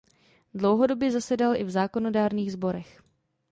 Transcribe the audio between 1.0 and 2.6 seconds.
zasedal i v zákonodárných